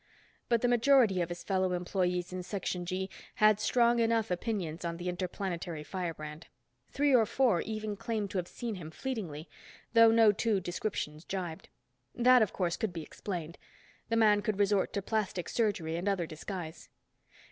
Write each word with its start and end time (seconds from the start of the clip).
But 0.49 0.61
the 0.63 0.67
majority 0.67 1.21
of 1.21 1.29
his 1.29 1.43
fellow 1.43 1.73
employees 1.73 2.33
in 2.33 2.41
Section 2.41 2.87
G 2.87 3.07
had 3.35 3.59
strong 3.59 3.99
enough 3.99 4.31
opinions 4.31 4.83
on 4.83 4.97
the 4.97 5.07
interplanetary 5.07 5.83
firebrand. 5.83 6.47
Three 6.89 7.13
or 7.13 7.27
four 7.27 7.61
even 7.61 7.95
claimed 7.95 8.31
to 8.31 8.39
have 8.39 8.47
seen 8.47 8.73
him 8.77 8.89
fleetingly, 8.89 9.47
although 9.95 10.09
no 10.09 10.31
two 10.31 10.59
descriptions 10.59 11.23
jibed. 11.23 11.69
That, 12.15 12.41
of 12.41 12.51
course, 12.51 12.77
could 12.77 12.93
be 12.93 13.03
explained. 13.03 13.59
The 14.09 14.17
man 14.17 14.41
could 14.41 14.57
resort 14.57 14.91
to 14.93 15.03
plastic 15.03 15.47
surgery 15.47 15.95
and 15.95 16.09
other 16.09 16.25
disguise. 16.25 16.89